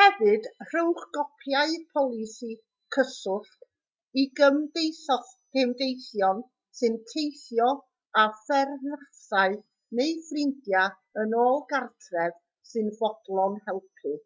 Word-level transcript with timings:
hefyd 0.00 0.46
rhowch 0.68 1.02
gopïau 1.16 1.74
polisi/cyswllt 1.96 3.50
i 4.22 4.24
gymdeithion 4.40 6.40
sy'n 6.80 6.96
teithio 7.12 7.68
a 8.24 8.26
pherthnasau 8.46 9.60
neu 10.00 10.16
ffrindiau 10.32 10.98
yn 11.26 11.38
ôl 11.44 11.62
gartref 11.76 12.42
sy'n 12.74 12.92
fodlon 13.02 13.62
helpu 13.70 14.16